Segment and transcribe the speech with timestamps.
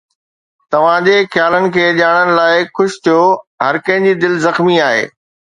[0.71, 3.21] توهان جي خيالن کي ڄاڻڻ لاء خوش ٿيو.
[3.65, 5.07] هر ڪنهن جي دل زخمي آهي